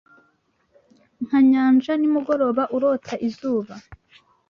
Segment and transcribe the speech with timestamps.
[1.25, 3.73] Nka nyanja nimugoroba urota izuba